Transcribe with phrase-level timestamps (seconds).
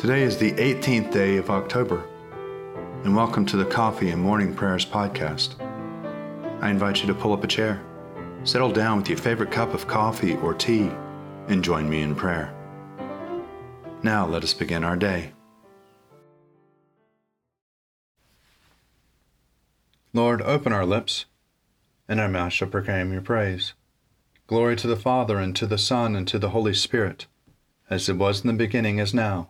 [0.00, 2.08] Today is the 18th day of October,
[3.04, 5.60] and welcome to the Coffee and Morning Prayers podcast.
[6.62, 7.84] I invite you to pull up a chair,
[8.44, 10.90] settle down with your favorite cup of coffee or tea,
[11.48, 12.50] and join me in prayer.
[14.02, 15.34] Now let us begin our day.
[20.14, 21.26] Lord, open our lips,
[22.08, 23.74] and our mouth shall proclaim your praise.
[24.46, 27.26] Glory to the Father, and to the Son, and to the Holy Spirit,
[27.90, 29.49] as it was in the beginning, is now,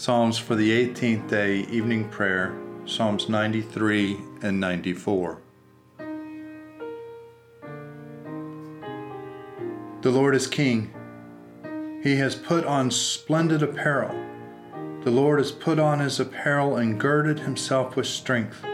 [0.00, 5.42] Psalms for the 18th day evening prayer, Psalms 93 and 94.
[10.00, 10.90] The Lord is King.
[12.02, 14.18] He has put on splendid apparel.
[15.04, 18.64] The Lord has put on his apparel and girded himself with strength.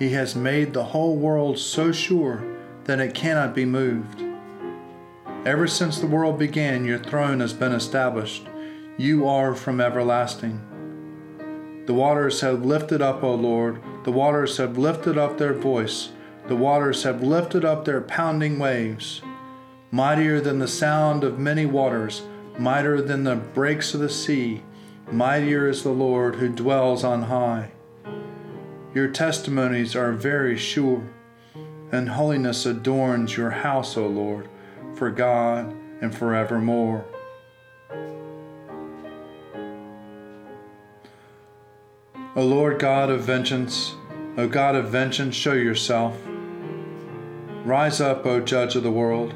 [0.00, 2.42] He has made the whole world so sure
[2.86, 4.20] that it cannot be moved.
[5.46, 8.48] Ever since the world began, your throne has been established.
[8.98, 10.60] You are from everlasting.
[11.86, 13.80] The waters have lifted up, O Lord.
[14.04, 16.10] The waters have lifted up their voice.
[16.46, 19.22] The waters have lifted up their pounding waves.
[19.90, 22.22] Mightier than the sound of many waters,
[22.58, 24.62] mightier than the breaks of the sea,
[25.10, 27.70] mightier is the Lord who dwells on high.
[28.94, 31.08] Your testimonies are very sure,
[31.90, 34.48] and holiness adorns your house, O Lord,
[34.94, 37.06] for God and forevermore.
[42.34, 43.94] O Lord God of vengeance,
[44.38, 46.16] O God of vengeance, show yourself.
[47.62, 49.34] Rise up, O Judge of the world.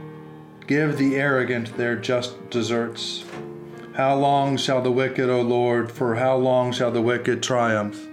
[0.67, 3.23] Give the arrogant their just deserts.
[3.93, 8.09] How long shall the wicked, O Lord, for how long shall the wicked triumph?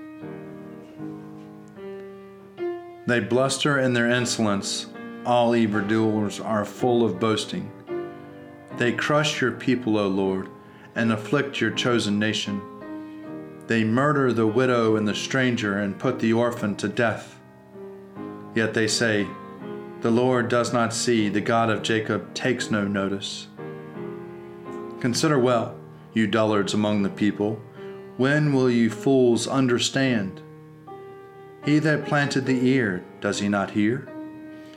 [3.07, 4.87] They bluster in their insolence.
[5.25, 7.71] All evildoers are full of boasting.
[8.75, 10.49] They crush your people, O Lord,
[10.93, 12.61] and afflict your chosen nation.
[13.67, 17.39] They murder the widow and the stranger and put the orphan to death.
[18.55, 19.27] Yet they say,
[20.01, 23.47] The Lord does not see, the God of Jacob takes no notice.
[24.99, 25.75] Consider well,
[26.13, 27.61] you dullards among the people,
[28.17, 30.41] when will you fools understand?
[31.65, 34.07] He that planted the ear, does he not hear?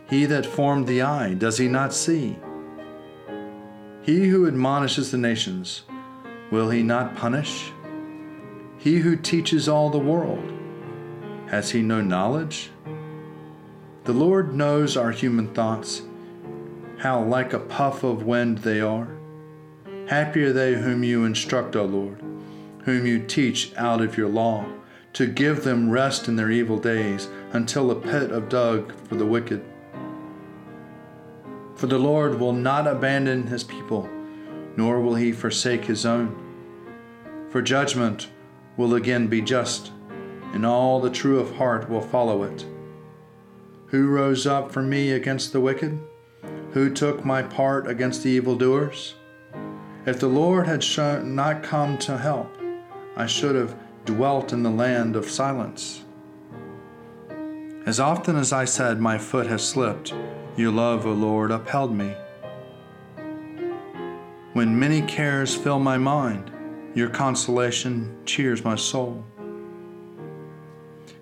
[0.09, 2.39] He that formed the eye, does he not see?
[4.03, 5.83] He who admonishes the nations,
[6.51, 7.73] will he not punish?
[8.87, 10.53] He who teaches all the world,
[11.49, 12.71] has he no knowledge?
[14.05, 16.03] The Lord knows our human thoughts,
[16.99, 19.09] how like a puff of wind they are.
[20.07, 22.23] Happy are they whom you instruct, O Lord,
[22.85, 24.65] whom you teach out of your law,
[25.15, 29.27] to give them rest in their evil days, until a pit of dug for the
[29.27, 29.65] wicked.
[31.75, 34.09] For the Lord will not abandon his people,
[34.77, 36.41] nor will he forsake his own.
[37.51, 38.29] For judgment
[38.77, 39.93] will again be just,
[40.53, 42.65] and all the true of heart will follow it.
[43.89, 46.01] Who rose up for me against the wicked?
[46.73, 49.15] Who took my part against the evildoers?
[50.05, 50.85] If the Lord had
[51.25, 52.57] not come to help,
[53.17, 56.05] I should have dwelt in the land of silence.
[57.87, 60.13] As often as I said, My foot has slipped,
[60.57, 62.15] your love, O Lord, upheld me.
[64.53, 66.51] When many cares fill my mind,
[66.97, 69.23] your consolation cheers my soul.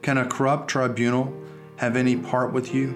[0.03, 1.35] Can a corrupt tribunal
[1.79, 2.91] have any part with you,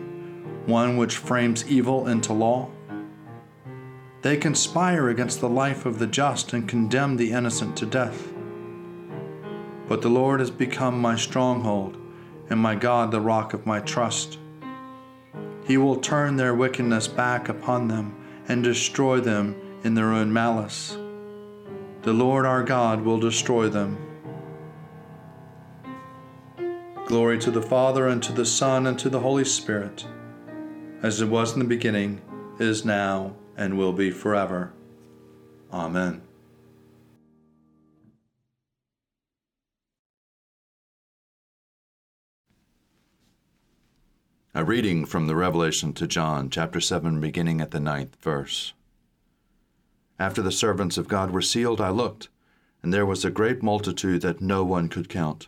[0.65, 2.71] one which frames evil into law?
[4.23, 8.33] They conspire against the life of the just and condemn the innocent to death.
[9.89, 11.97] But the Lord has become my stronghold,
[12.49, 14.39] and my God the rock of my trust.
[15.65, 18.15] He will turn their wickedness back upon them
[18.47, 20.97] and destroy them in their own malice.
[22.09, 23.99] The Lord our God will destroy them.
[27.05, 30.07] Glory to the Father, and to the Son, and to the Holy Spirit,
[31.03, 32.23] as it was in the beginning,
[32.59, 34.73] is now, and will be forever.
[35.71, 36.23] Amen.
[44.55, 48.73] A reading from the Revelation to John, chapter 7, beginning at the ninth verse.
[50.20, 52.29] After the servants of God were sealed, I looked,
[52.82, 55.47] and there was a great multitude that no one could count,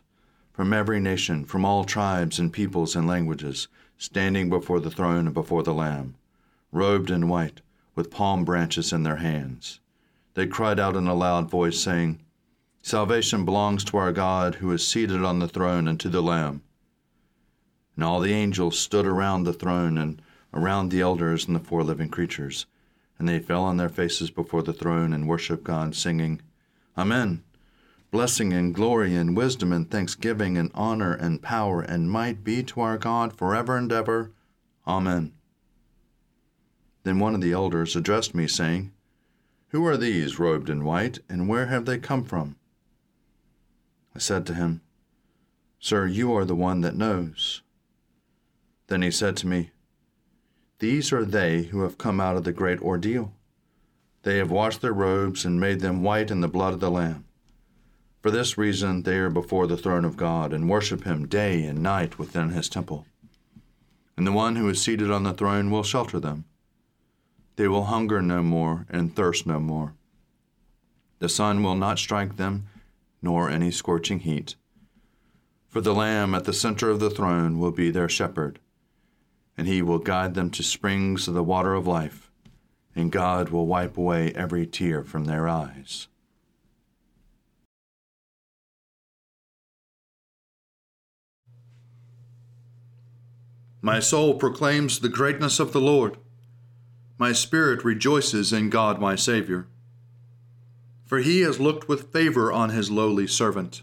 [0.52, 3.66] from every nation, from all tribes and peoples and languages,
[3.98, 6.14] standing before the throne and before the Lamb,
[6.70, 7.62] robed in white,
[7.96, 9.80] with palm branches in their hands.
[10.34, 12.20] They cried out in a loud voice, saying,
[12.80, 16.62] Salvation belongs to our God who is seated on the throne and to the Lamb.
[17.96, 20.22] And all the angels stood around the throne and
[20.54, 22.66] around the elders and the four living creatures
[23.20, 26.40] and they fell on their faces before the throne and worshiped God, singing,
[26.96, 27.44] Amen.
[28.10, 32.80] Blessing and glory and wisdom and thanksgiving and honor and power and might be to
[32.80, 34.32] our God forever and ever.
[34.86, 35.34] Amen.
[37.02, 38.90] Then one of the elders addressed me, saying,
[39.68, 42.56] Who are these robed in white, and where have they come from?
[44.16, 44.80] I said to him,
[45.78, 47.60] Sir, you are the one that knows.
[48.86, 49.72] Then he said to me,
[50.80, 53.32] these are they who have come out of the great ordeal.
[54.22, 57.26] They have washed their robes and made them white in the blood of the Lamb.
[58.22, 61.82] For this reason they are before the throne of God and worship him day and
[61.82, 63.06] night within his temple.
[64.16, 66.46] And the one who is seated on the throne will shelter them.
[67.56, 69.94] They will hunger no more and thirst no more.
[71.18, 72.68] The sun will not strike them,
[73.20, 74.54] nor any scorching heat.
[75.68, 78.60] For the Lamb at the center of the throne will be their shepherd
[79.60, 82.30] and he will guide them to springs of the water of life,
[82.96, 86.08] and God will wipe away every tear from their eyes.
[93.82, 96.16] My soul proclaims the greatness of the Lord.
[97.18, 99.66] My spirit rejoices in God my Savior.
[101.04, 103.82] For he has looked with favor on his lowly servant.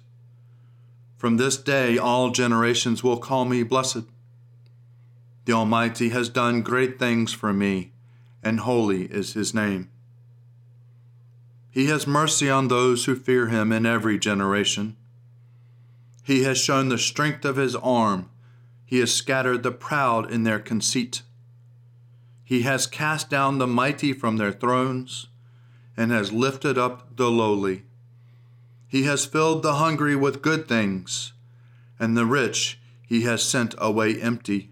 [1.17, 4.05] From this day all generations will call me blessed.
[5.47, 7.93] The Almighty has done great things for me,
[8.43, 9.89] and holy is his name.
[11.69, 14.97] He has mercy on those who fear him in every generation.
[16.21, 18.29] He has shown the strength of his arm.
[18.85, 21.21] He has scattered the proud in their conceit.
[22.43, 25.27] He has cast down the mighty from their thrones
[25.95, 27.83] and has lifted up the lowly.
[28.89, 31.31] He has filled the hungry with good things,
[31.97, 34.71] and the rich he has sent away empty.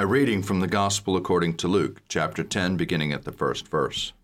[0.00, 4.14] A reading from the Gospel according to Luke, chapter 10, beginning at the first verse.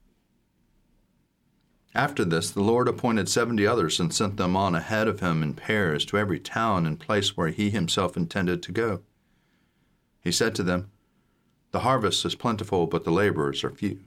[1.95, 5.53] After this, the Lord appointed seventy others and sent them on ahead of him in
[5.53, 9.03] pairs to every town and place where he himself intended to go.
[10.23, 10.91] He said to them,
[11.73, 14.01] The harvest is plentiful, but the laborers are few.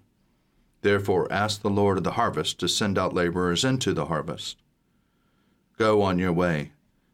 [0.82, 4.58] Therefore, ask the Lord of the harvest to send out laborers into the harvest.
[5.78, 6.72] Go on your way.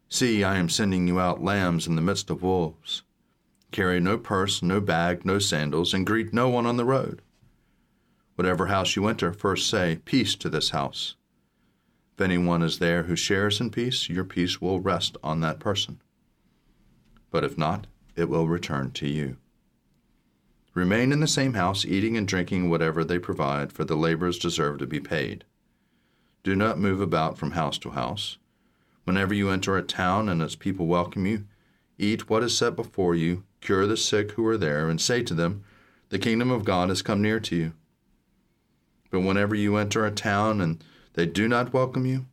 [0.08, 3.02] See, I am sending you out lambs in the midst of wolves.
[3.76, 7.20] Carry no purse, no bag, no sandals, and greet no one on the road.
[8.34, 11.16] Whatever house you enter, first say, Peace to this house.
[12.14, 16.00] If anyone is there who shares in peace, your peace will rest on that person.
[17.30, 19.36] But if not, it will return to you.
[20.72, 24.78] Remain in the same house, eating and drinking whatever they provide, for the laborers deserve
[24.78, 25.44] to be paid.
[26.42, 28.38] Do not move about from house to house.
[29.04, 31.44] Whenever you enter a town and its people welcome you,
[31.98, 35.34] eat what is set before you cure the sick who are there, and say to
[35.34, 35.64] them,
[36.10, 37.72] The kingdom of God has come near to you.
[39.10, 40.82] But whenever you enter a town and
[41.14, 42.26] they do not welcome you,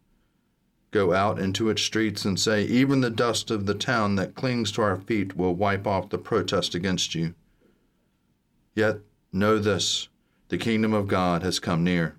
[0.91, 4.71] go out into its streets and say, Even the dust of the town that clings
[4.73, 7.33] to our feet will wipe off the protest against you.
[8.75, 8.99] Yet
[9.31, 10.09] know this
[10.49, 12.15] the kingdom of God has come near.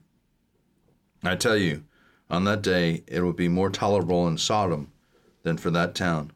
[1.23, 1.85] I tell you,
[2.29, 4.91] on that day it will be more tolerable in Sodom
[5.43, 6.33] than for that town.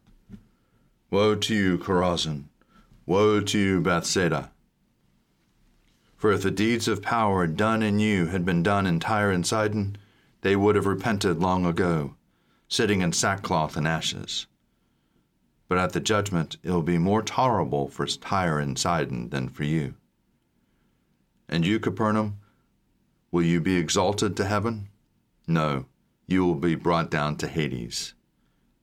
[1.11, 2.48] Woe to you, Chorazin!
[3.09, 4.53] Woe to you, Bethsaida!
[6.15, 9.47] For if the deeds of power done in you had been done in Tyre and
[9.47, 9.97] Sidon,
[10.43, 12.17] they would have repented long ago,
[12.69, 14.47] sitting in sackcloth and ashes.
[15.69, 19.65] But at the judgment it will be more tolerable for Tyre and Sidon than for
[19.65, 19.95] you.
[21.49, 22.37] And you, Capernaum,
[23.31, 24.91] will you be exalted to heaven?
[25.47, 25.87] No,
[26.27, 28.13] you will be brought down to Hades.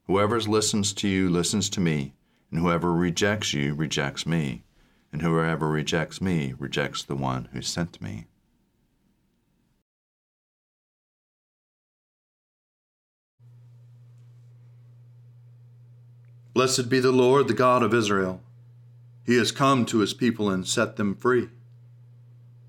[0.08, 2.15] Whoever listens to you listens to me,
[2.50, 4.64] and whoever rejects you rejects me
[5.12, 8.26] and whoever rejects me rejects the one who sent me.
[16.52, 18.40] Blessed be the Lord, the God of Israel.
[19.24, 21.50] He has come to his people and set them free.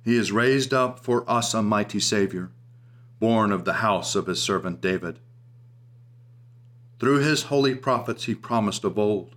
[0.04, 2.52] He has raised up for us a mighty Savior,
[3.20, 5.20] born of the house of his servant David.
[7.00, 9.37] Through his holy prophets he promised of old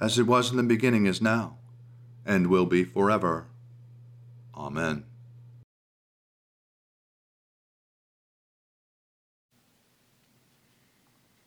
[0.00, 1.56] as it was in the beginning, is now,
[2.24, 3.46] and will be forever.
[4.54, 5.04] Amen.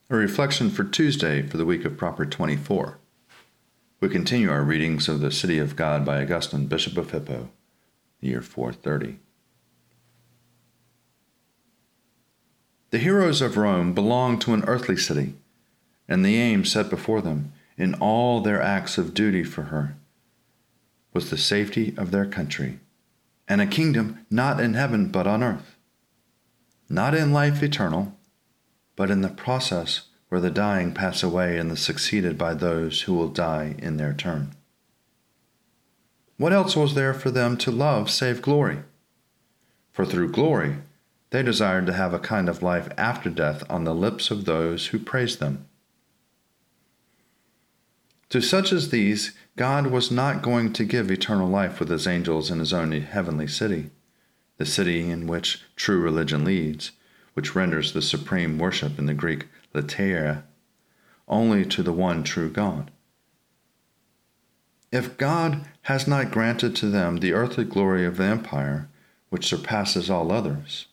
[0.10, 2.98] A reflection for Tuesday for the week of Proper 24.
[4.00, 7.50] We continue our readings of the City of God by Augustine, Bishop of Hippo,
[8.20, 9.20] the year 430.
[12.92, 15.36] The heroes of Rome belonged to an earthly city,
[16.08, 19.96] and the aim set before them in all their acts of duty for her
[21.14, 22.80] was the safety of their country
[23.48, 25.76] and a kingdom not in heaven but on earth,
[26.88, 28.14] not in life eternal,
[28.96, 33.14] but in the process where the dying pass away and the succeeded by those who
[33.14, 34.52] will die in their turn.
[36.38, 38.80] What else was there for them to love save glory?
[39.92, 40.78] For through glory,
[41.32, 44.88] they desired to have a kind of life after death on the lips of those
[44.88, 45.69] who praised them.
[48.30, 52.52] To such as these, God was not going to give eternal life with his angels
[52.52, 53.90] in his own heavenly city,
[54.58, 56.92] the city in which true religion leads,
[57.34, 60.44] which renders the supreme worship in the Greek latreia
[61.28, 62.92] only to the one true God.
[64.92, 68.90] If God has not granted to them the earthly glory of the empire,
[69.30, 70.88] which surpasses all others,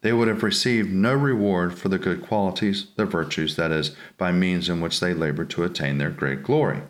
[0.00, 4.30] they would have received no reward for the good qualities, the virtues, that is, by
[4.30, 6.82] means in which they labored to attain their great glory.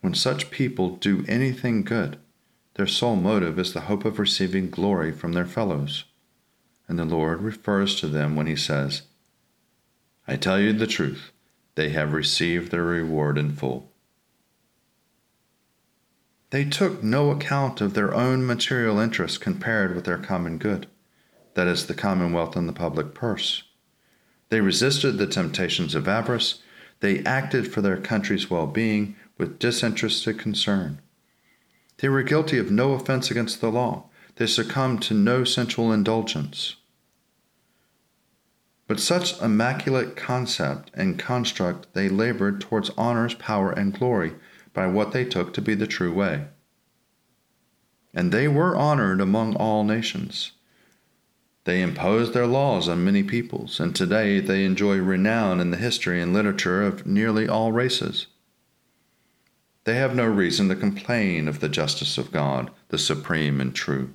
[0.00, 2.18] When such people do anything good,
[2.74, 6.04] their sole motive is the hope of receiving glory from their fellows.
[6.88, 9.02] And the Lord refers to them when he says,
[10.26, 11.32] I tell you the truth,
[11.74, 13.90] they have received their reward in full.
[16.50, 20.86] They took no account of their own material interests compared with their common good,
[21.54, 23.62] that is, the commonwealth and the public purse.
[24.48, 26.60] They resisted the temptations of avarice.
[27.00, 31.00] They acted for their country's well being with disinterested concern.
[31.98, 34.10] They were guilty of no offense against the law.
[34.36, 36.76] They succumbed to no sensual indulgence.
[38.86, 44.34] But such immaculate concept and construct they labored towards honors, power, and glory
[44.74, 46.48] by what they took to be the true way.
[48.12, 50.52] And they were honored among all nations.
[51.64, 56.20] They imposed their laws on many peoples, and today they enjoy renown in the history
[56.20, 58.26] and literature of nearly all races.
[59.84, 64.10] They have no reason to complain of the justice of God, the supreme and true.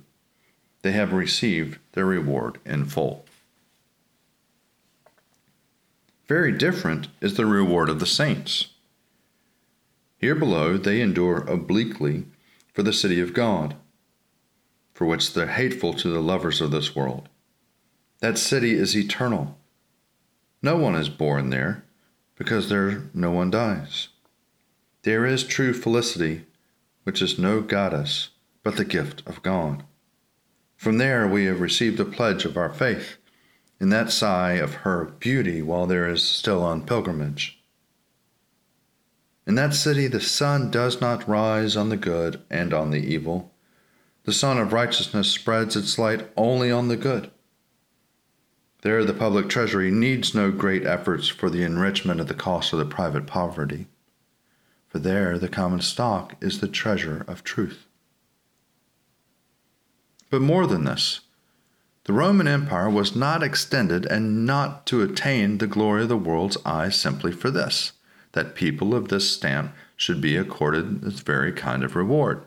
[0.82, 3.24] They have received their reward in full.
[6.26, 8.68] Very different is the reward of the saints.
[10.18, 12.26] Here below, they endure obliquely
[12.74, 13.74] for the city of God,
[14.92, 17.28] for which they're hateful to the lovers of this world.
[18.20, 19.56] That city is eternal.
[20.60, 21.84] No one is born there,
[22.36, 24.08] because there no one dies.
[25.02, 26.46] There is true felicity,
[27.04, 28.30] which is no goddess,
[28.64, 29.84] but the gift of God.
[30.76, 33.18] From there we have received the pledge of our faith,
[33.80, 37.62] in that sigh of her beauty while there is still on pilgrimage.
[39.46, 43.52] In that city the sun does not rise on the good and on the evil.
[44.24, 47.30] The sun of righteousness spreads its light only on the good.
[48.82, 52.78] There, the public treasury needs no great efforts for the enrichment at the cost of
[52.78, 53.88] the private poverty,
[54.86, 57.86] for there the common stock is the treasure of truth.
[60.30, 61.20] But more than this,
[62.04, 66.56] the Roman Empire was not extended and not to attain the glory of the world's
[66.64, 67.92] eye simply for this,
[68.32, 72.42] that people of this stamp should be accorded this very kind of reward.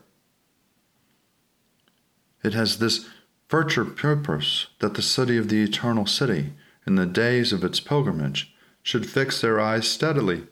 [2.42, 3.06] It has this
[3.52, 6.54] further purpose that the city of the eternal city,
[6.86, 10.46] in the days of its pilgrimage, should fix their eyes steadily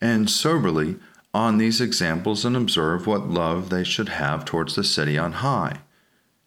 [0.00, 0.94] and soberly
[1.34, 5.80] on these examples and observe what love they should have towards the city on high,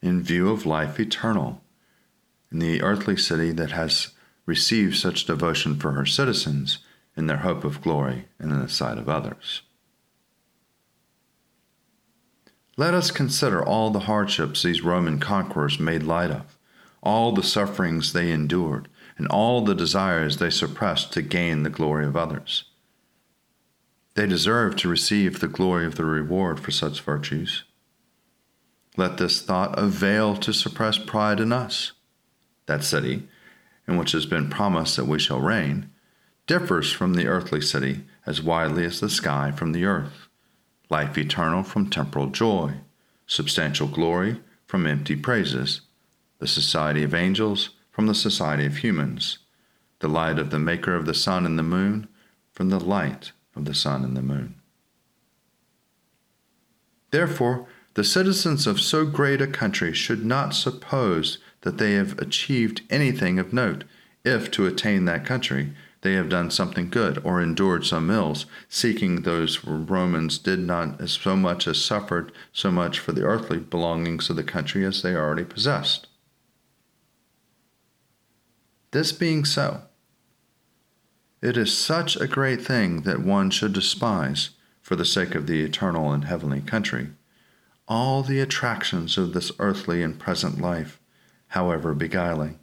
[0.01, 1.61] in view of life eternal,
[2.49, 4.13] in the earthly city that has
[4.45, 6.77] received such devotion for her citizens
[7.17, 9.63] in their hope of glory and in the sight of others.
[12.79, 16.57] Let us consider all the hardships these Roman conquerors made light of,
[17.03, 22.05] all the sufferings they endured, and all the desires they suppressed to gain the glory
[22.05, 22.63] of others.
[24.15, 27.65] They deserve to receive the glory of the reward for such virtues.
[28.95, 31.91] Let this thought avail to suppress pride in us.
[32.67, 33.27] That city,
[33.89, 35.89] in which has been promised that we shall reign,
[36.47, 40.28] differs from the earthly city as widely as the sky from the earth,
[40.89, 42.73] life eternal from temporal joy,
[43.27, 45.81] substantial glory from empty praises,
[46.39, 49.39] the society of angels from the society of humans,
[49.99, 52.07] the light of the Maker of the sun and the moon
[52.53, 54.55] from the light of the sun and the moon.
[57.11, 62.81] Therefore, the citizens of so great a country should not suppose that they have achieved
[62.89, 63.83] anything of note
[64.23, 69.21] if, to attain that country, they have done something good or endured some ills, seeking
[69.21, 74.29] those Romans did not as so much as suffered so much for the earthly belongings
[74.29, 76.07] of the country as they already possessed.
[78.91, 79.83] This being so,
[81.41, 85.61] it is such a great thing that one should despise, for the sake of the
[85.61, 87.09] eternal and heavenly country,
[87.87, 90.99] all the attractions of this earthly and present life,
[91.49, 92.58] however beguiling.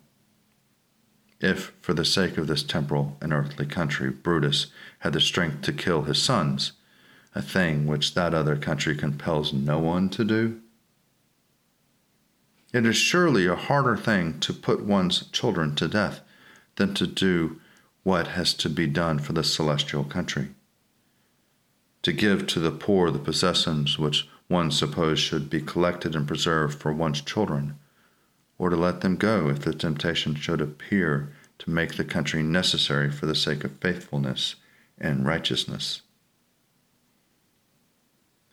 [1.40, 4.68] If, for the sake of this temporal and earthly country, Brutus
[5.00, 6.72] had the strength to kill his sons,
[7.34, 10.60] a thing which that other country compels no one to do,
[12.76, 16.20] it is surely a harder thing to put one's children to death
[16.74, 17.58] than to do
[18.02, 20.48] what has to be done for the celestial country.
[22.02, 26.78] To give to the poor the possessions which one supposed should be collected and preserved
[26.78, 27.78] for one's children,
[28.58, 33.10] or to let them go if the temptation should appear to make the country necessary
[33.10, 34.56] for the sake of faithfulness
[34.98, 36.02] and righteousness.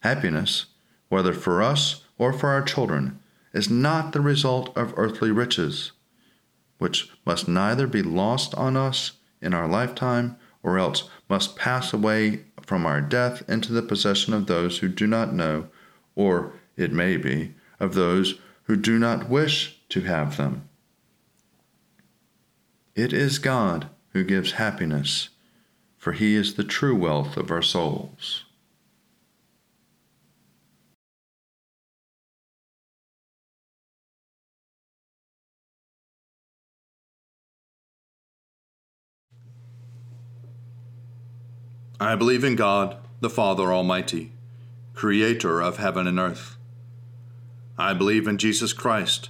[0.01, 0.65] Happiness,
[1.09, 3.19] whether for us or for our children,
[3.53, 5.91] is not the result of earthly riches,
[6.77, 12.43] which must neither be lost on us in our lifetime, or else must pass away
[12.61, 15.67] from our death into the possession of those who do not know,
[16.15, 20.67] or, it may be, of those who do not wish to have them.
[22.95, 25.29] It is God who gives happiness,
[25.99, 28.43] for he is the true wealth of our souls.
[41.99, 44.31] I believe in God, the Father Almighty,
[44.95, 46.57] creator of heaven and earth.
[47.77, 49.29] I believe in Jesus Christ,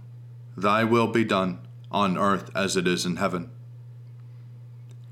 [0.55, 1.59] thy will be done,
[1.91, 3.49] on earth as it is in heaven.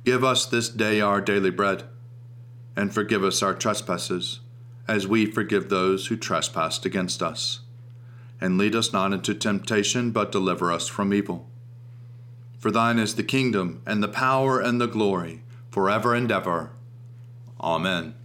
[0.05, 1.83] Give us this day our daily bread,
[2.75, 4.39] and forgive us our trespasses,
[4.87, 7.61] as we forgive those who trespass against us.
[8.41, 11.49] And lead us not into temptation, but deliver us from evil.
[12.57, 16.71] For thine is the kingdom, and the power, and the glory, forever and ever.
[17.59, 18.15] Amen.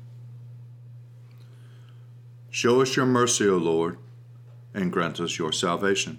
[2.50, 3.98] Show us your mercy, O Lord
[4.74, 6.18] and grant us your salvation.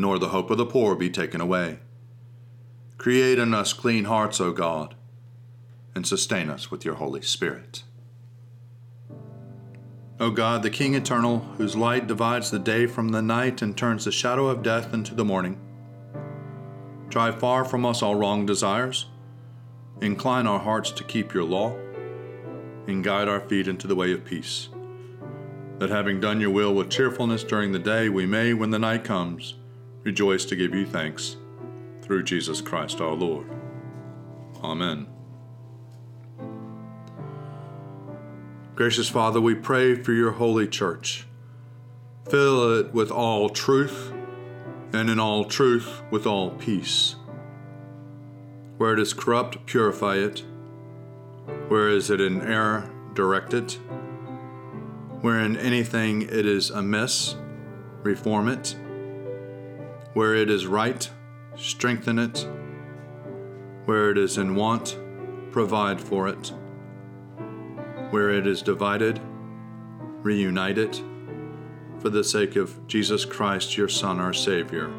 [0.00, 1.80] nor the hope of the poor be taken away.
[2.96, 4.94] Create in us clean hearts, O God,
[5.94, 7.82] and sustain us with your Holy Spirit.
[10.20, 14.04] O God, the King eternal, whose light divides the day from the night and turns
[14.04, 15.60] the shadow of death into the morning,
[17.08, 19.06] drive far from us all wrong desires,
[20.00, 21.76] incline our hearts to keep your law,
[22.86, 24.68] and guide our feet into the way of peace
[25.78, 29.04] that having done your will with cheerfulness during the day, we may, when the night
[29.04, 29.54] comes,
[30.08, 31.36] rejoice to give you thanks.
[32.00, 33.46] Through Jesus Christ our Lord.
[34.64, 35.06] Amen.
[38.74, 41.26] Gracious Father, we pray for your holy church.
[42.30, 44.10] Fill it with all truth,
[44.94, 47.16] and in all truth with all peace.
[48.78, 50.42] Where it is corrupt, purify it.
[51.68, 53.78] Where is it in error, direct it
[55.20, 57.34] Wherein anything it is amiss,
[58.04, 58.76] reform it.
[60.18, 61.08] Where it is right,
[61.54, 62.44] strengthen it.
[63.84, 64.98] Where it is in want,
[65.52, 66.52] provide for it.
[68.10, 69.20] Where it is divided,
[70.24, 71.00] reunite it.
[72.00, 74.92] For the sake of Jesus Christ, your Son, our Savior.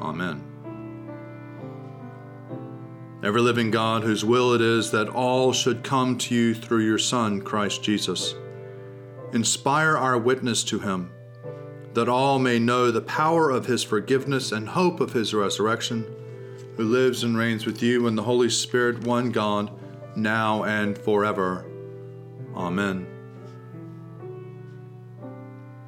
[0.00, 0.44] Amen.
[3.24, 6.98] Ever living God, whose will it is that all should come to you through your
[6.98, 8.36] Son, Christ Jesus
[9.32, 11.10] inspire our witness to him,
[11.94, 16.06] that all may know the power of his forgiveness and hope of his resurrection,
[16.76, 19.70] who lives and reigns with you in the Holy Spirit, one God,
[20.16, 21.66] now and forever.
[22.54, 23.06] Amen.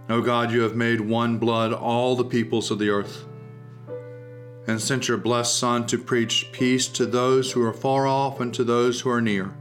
[0.08, 3.24] O God, you have made one blood all the peoples of the earth,
[4.66, 8.52] and sent your blessed Son to preach peace to those who are far off and
[8.54, 9.54] to those who are near.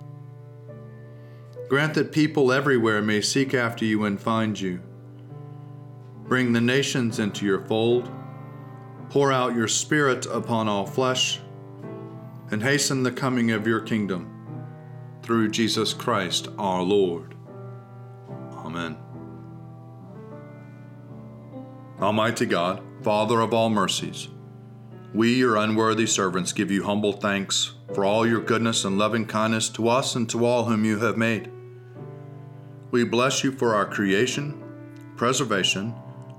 [1.69, 4.81] Grant that people everywhere may seek after you and find you.
[6.31, 8.09] Bring the nations into your fold.
[9.09, 11.41] Pour out your Spirit upon all flesh,
[12.51, 14.31] and hasten the coming of your kingdom.
[15.23, 17.35] Through Jesus Christ our Lord.
[18.53, 18.95] Amen.
[21.99, 24.29] Almighty God, Father of all mercies,
[25.13, 29.67] we, your unworthy servants, give you humble thanks for all your goodness and loving kindness
[29.71, 31.51] to us and to all whom you have made.
[32.89, 34.63] We bless you for our creation,
[35.17, 35.93] preservation,